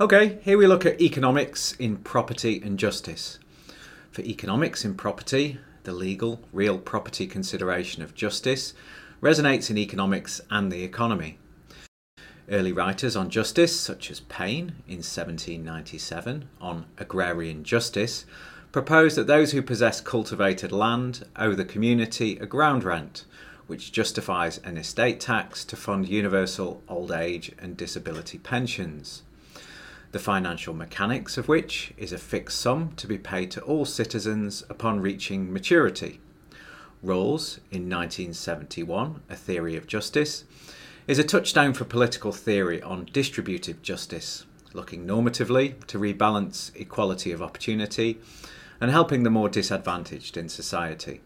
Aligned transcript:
Okay, 0.00 0.38
here 0.40 0.56
we 0.56 0.66
look 0.66 0.86
at 0.86 0.98
economics 0.98 1.72
in 1.72 1.98
property 1.98 2.58
and 2.64 2.78
justice. 2.78 3.38
For 4.10 4.22
economics 4.22 4.82
in 4.82 4.94
property, 4.94 5.58
the 5.82 5.92
legal, 5.92 6.40
real 6.54 6.78
property 6.78 7.26
consideration 7.26 8.02
of 8.02 8.14
justice 8.14 8.72
resonates 9.20 9.68
in 9.68 9.76
economics 9.76 10.40
and 10.48 10.72
the 10.72 10.84
economy. 10.84 11.36
Early 12.50 12.72
writers 12.72 13.14
on 13.14 13.28
justice, 13.28 13.78
such 13.78 14.10
as 14.10 14.20
Paine 14.20 14.72
in 14.88 15.02
1797 15.04 16.48
on 16.62 16.86
agrarian 16.96 17.62
justice, 17.62 18.24
proposed 18.72 19.18
that 19.18 19.26
those 19.26 19.52
who 19.52 19.60
possess 19.60 20.00
cultivated 20.00 20.72
land 20.72 21.26
owe 21.36 21.54
the 21.54 21.66
community 21.66 22.38
a 22.38 22.46
ground 22.46 22.84
rent, 22.84 23.26
which 23.66 23.92
justifies 23.92 24.56
an 24.64 24.78
estate 24.78 25.20
tax 25.20 25.62
to 25.66 25.76
fund 25.76 26.08
universal 26.08 26.82
old 26.88 27.12
age 27.12 27.52
and 27.58 27.76
disability 27.76 28.38
pensions. 28.38 29.24
The 30.12 30.18
financial 30.18 30.74
mechanics 30.74 31.38
of 31.38 31.46
which 31.46 31.92
is 31.96 32.12
a 32.12 32.18
fixed 32.18 32.60
sum 32.60 32.92
to 32.96 33.06
be 33.06 33.16
paid 33.16 33.52
to 33.52 33.60
all 33.60 33.84
citizens 33.84 34.64
upon 34.68 35.00
reaching 35.00 35.52
maturity. 35.52 36.18
Rawls, 37.04 37.58
in 37.70 37.88
1971, 37.88 39.22
A 39.30 39.36
Theory 39.36 39.76
of 39.76 39.86
Justice, 39.86 40.44
is 41.06 41.20
a 41.20 41.24
touchstone 41.24 41.74
for 41.74 41.84
political 41.84 42.32
theory 42.32 42.82
on 42.82 43.08
distributive 43.12 43.82
justice, 43.82 44.46
looking 44.72 45.06
normatively 45.06 45.82
to 45.86 45.98
rebalance 45.98 46.74
equality 46.74 47.30
of 47.30 47.40
opportunity 47.40 48.18
and 48.80 48.90
helping 48.90 49.22
the 49.22 49.30
more 49.30 49.48
disadvantaged 49.48 50.36
in 50.36 50.48
society. 50.48 51.20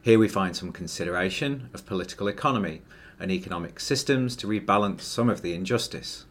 Here 0.00 0.18
we 0.18 0.28
find 0.28 0.56
some 0.56 0.72
consideration 0.72 1.68
of 1.74 1.84
political 1.84 2.26
economy 2.26 2.80
and 3.20 3.30
economic 3.30 3.80
systems 3.80 4.34
to 4.36 4.46
rebalance 4.46 5.02
some 5.02 5.28
of 5.28 5.42
the 5.42 5.52
injustice. 5.52 6.24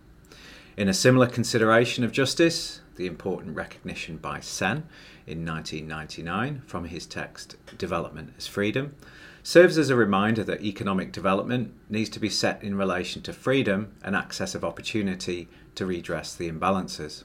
In 0.77 0.89
a 0.89 0.93
similar 0.93 1.27
consideration 1.27 2.03
of 2.03 2.11
justice, 2.11 2.81
the 2.97 3.07
important 3.07 3.55
recognition 3.55 4.17
by 4.17 4.41
Sen 4.41 4.83
in 5.25 5.45
1999 5.45 6.63
from 6.65 6.85
his 6.85 7.05
text 7.05 7.55
Development 7.77 8.33
as 8.37 8.45
Freedom 8.45 8.93
serves 9.41 9.77
as 9.77 9.89
a 9.89 9.95
reminder 9.95 10.43
that 10.43 10.61
economic 10.61 11.13
development 11.13 11.73
needs 11.89 12.09
to 12.09 12.19
be 12.19 12.27
set 12.27 12.61
in 12.61 12.75
relation 12.75 13.21
to 13.21 13.31
freedom 13.31 13.93
and 14.03 14.17
access 14.17 14.53
of 14.53 14.65
opportunity 14.65 15.47
to 15.75 15.85
redress 15.85 16.35
the 16.35 16.51
imbalances. 16.51 17.23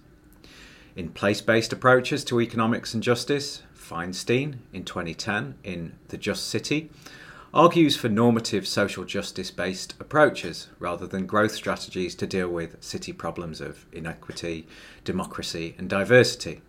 In 0.95 1.11
place 1.11 1.41
based 1.41 1.73
approaches 1.73 2.23
to 2.27 2.41
economics 2.41 2.95
and 2.95 3.03
justice, 3.03 3.62
Fainstein 3.75 4.59
in 4.73 4.84
2010 4.84 5.56
in 5.65 5.98
The 6.06 6.19
Just 6.19 6.47
City 6.47 6.89
argues 7.53 7.97
for 7.97 8.09
normative 8.09 8.67
social 8.67 9.05
justice 9.05 9.51
based 9.51 9.95
approaches 9.98 10.69
rather 10.79 11.06
than 11.06 11.27
growth 11.27 11.53
strategies 11.53 12.15
to 12.15 12.27
deal 12.27 12.48
with 12.48 12.81
city 12.83 13.12
problems 13.12 13.61
of 13.61 13.87
inequity, 13.93 14.67
democracy, 15.05 15.75
and 15.77 15.91
diversity. 15.91 16.61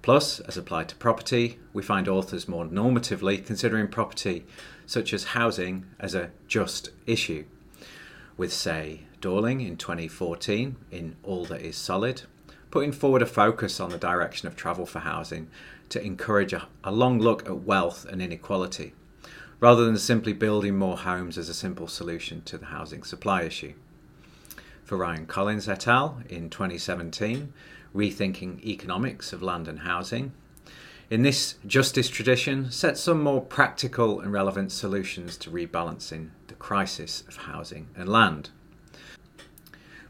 Plus, 0.00 0.40
as 0.40 0.56
applied 0.56 0.88
to 0.88 0.96
property, 0.96 1.58
we 1.72 1.82
find 1.82 2.08
authors 2.08 2.48
more 2.48 2.64
normatively 2.64 3.44
considering 3.44 3.88
property 3.88 4.46
such 4.86 5.12
as 5.12 5.24
housing 5.24 5.86
as 5.98 6.14
a 6.14 6.30
just 6.46 6.90
issue, 7.06 7.44
with, 8.36 8.52
say, 8.52 9.00
Dorling 9.20 9.66
in 9.66 9.76
2014 9.76 10.76
in 10.90 11.16
All 11.22 11.46
That 11.46 11.62
Is 11.62 11.76
Solid, 11.76 12.22
putting 12.70 12.92
forward 12.92 13.22
a 13.22 13.26
focus 13.26 13.80
on 13.80 13.90
the 13.90 13.98
direction 13.98 14.48
of 14.48 14.56
travel 14.56 14.84
for 14.84 14.98
housing 15.00 15.48
to 15.88 16.02
encourage 16.02 16.52
a, 16.52 16.66
a 16.82 16.92
long 16.92 17.18
look 17.18 17.46
at 17.46 17.60
wealth 17.60 18.04
and 18.04 18.20
inequality, 18.20 18.92
rather 19.60 19.84
than 19.84 19.98
simply 19.98 20.32
building 20.32 20.76
more 20.76 20.98
homes 20.98 21.38
as 21.38 21.48
a 21.48 21.54
simple 21.54 21.88
solution 21.88 22.42
to 22.42 22.58
the 22.58 22.66
housing 22.66 23.02
supply 23.02 23.42
issue. 23.42 23.74
For 24.84 24.98
Ryan 24.98 25.26
Collins 25.26 25.68
et 25.68 25.88
al. 25.88 26.22
in 26.28 26.50
2017, 26.50 27.52
Rethinking 27.94 28.62
Economics 28.64 29.32
of 29.32 29.42
Land 29.42 29.68
and 29.68 29.80
Housing, 29.80 30.32
in 31.10 31.22
this 31.22 31.56
justice 31.66 32.08
tradition, 32.08 32.70
set 32.70 32.96
some 32.96 33.22
more 33.22 33.40
practical 33.40 34.20
and 34.20 34.32
relevant 34.32 34.72
solutions 34.72 35.36
to 35.38 35.50
rebalancing 35.50 36.30
the 36.48 36.54
crisis 36.54 37.24
of 37.28 37.36
housing 37.36 37.88
and 37.94 38.08
land. 38.08 38.50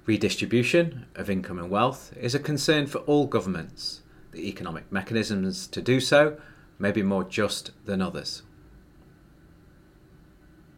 Redistribution 0.07 1.07
of 1.15 1.29
income 1.29 1.59
and 1.59 1.71
wealth 1.71 2.13
is 2.17 2.35
a 2.35 2.39
concern 2.39 2.87
for 2.87 2.99
all 2.99 3.27
governments. 3.27 4.03
The 4.33 4.49
economic 4.49 4.91
mechanisms 4.93 5.67
to 5.69 5.83
do 5.83 5.99
so 5.99 6.39
may 6.79 6.93
be 6.93 7.03
more 7.03 7.25
just 7.25 7.71
than 7.87 8.01
others. 8.01 8.43